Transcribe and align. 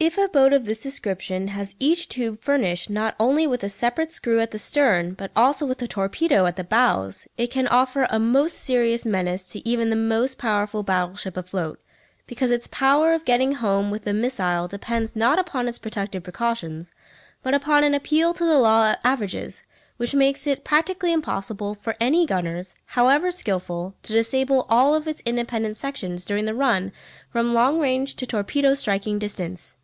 If 0.00 0.16
a 0.16 0.28
boat 0.28 0.52
of 0.52 0.64
this 0.64 0.78
description 0.78 1.48
has 1.48 1.74
each 1.80 2.08
tube 2.08 2.38
furnished 2.40 2.88
not 2.88 3.16
only 3.18 3.48
with 3.48 3.64
a 3.64 3.68
separate 3.68 4.12
screw 4.12 4.38
at 4.38 4.52
the 4.52 4.58
stern, 4.58 5.14
but 5.14 5.32
also 5.34 5.66
with 5.66 5.82
a 5.82 5.88
torpedo 5.88 6.46
at 6.46 6.54
the 6.54 6.62
bows, 6.62 7.26
it 7.36 7.48
can 7.50 7.66
offer 7.66 8.06
a 8.08 8.20
most 8.20 8.60
serious 8.62 9.04
menace 9.04 9.44
to 9.46 9.68
even 9.68 9.90
the 9.90 9.96
most 9.96 10.38
powerful 10.38 10.84
battle 10.84 11.16
ship 11.16 11.36
afloat, 11.36 11.80
because 12.28 12.52
its 12.52 12.68
power 12.68 13.12
of 13.12 13.24
"getting 13.24 13.54
home" 13.56 13.90
with 13.90 14.06
a 14.06 14.12
missile 14.12 14.68
depends 14.68 15.16
not 15.16 15.36
upon 15.36 15.66
its 15.66 15.80
protective 15.80 16.22
precautions, 16.22 16.92
but 17.42 17.52
upon 17.52 17.82
an 17.82 17.92
appeal 17.92 18.32
to 18.34 18.44
the 18.44 18.56
law 18.60 18.92
of 18.92 18.98
averages, 19.02 19.64
which 19.96 20.14
makes 20.14 20.46
it 20.46 20.62
practically 20.62 21.12
impossible 21.12 21.74
for 21.74 21.96
any 22.00 22.24
gunners, 22.24 22.72
however 22.84 23.32
skilful, 23.32 23.96
to 24.04 24.12
disable 24.12 24.64
all 24.70 24.94
its 24.94 25.22
independent 25.26 25.76
sections 25.76 26.24
during 26.24 26.44
the 26.44 26.54
run 26.54 26.92
from 27.32 27.52
long 27.52 27.80
range 27.80 28.14
to 28.14 28.26
torpedo 28.26 28.74
striking 28.74 29.18
distance. 29.18 29.74